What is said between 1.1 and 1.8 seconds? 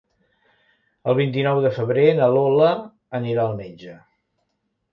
El vint-i-nou de